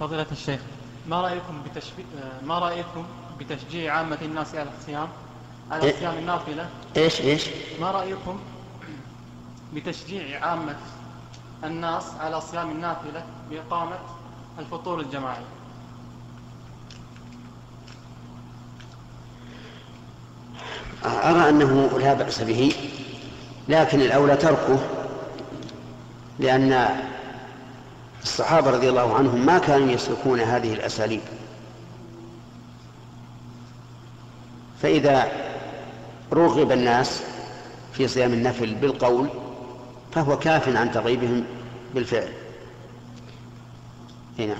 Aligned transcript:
فضيلة 0.00 0.26
الشيخ 0.32 0.60
ما 1.08 1.20
رأيكم 1.20 1.62
بتشبي... 1.62 2.04
ما 2.46 2.58
رأيكم 2.58 3.04
بتشجيع 3.40 3.94
عامة 3.94 4.18
الناس 4.22 4.54
على 4.54 4.68
الصيام؟ 4.78 5.08
على 5.70 5.82
إيه؟ 5.84 5.96
صيام 5.98 6.18
النافلة؟ 6.18 6.68
إيش 6.96 7.20
إيش؟ 7.20 7.48
ما 7.80 7.90
رأيكم 7.90 8.38
بتشجيع 9.74 10.46
عامة 10.46 10.76
الناس 11.64 12.04
على 12.20 12.40
صيام 12.40 12.70
النافلة 12.70 13.24
بإقامة 13.50 13.96
الفطور 14.58 15.00
الجماعي؟ 15.00 15.42
أرى 21.04 21.48
أنه 21.48 21.98
لا 21.98 22.14
بأس 22.14 22.42
به 22.42 22.72
لكن 23.68 24.00
الأولى 24.00 24.36
تركه 24.36 24.78
لأن 26.38 26.88
الصحابة 28.26 28.70
رضي 28.70 28.88
الله 28.88 29.14
عنهم 29.14 29.46
ما 29.46 29.58
كانوا 29.58 29.90
يسلكون 29.90 30.40
هذه 30.40 30.72
الأساليب. 30.72 31.20
فإذا 34.82 35.32
رغب 36.32 36.72
الناس 36.72 37.22
في 37.92 38.08
صيام 38.08 38.32
النفل 38.32 38.74
بالقول 38.74 39.28
فهو 40.12 40.38
كاف 40.38 40.76
عن 40.76 40.90
ترغيبهم 40.90 41.44
بالفعل. 41.94 42.32
هنا 44.38 44.56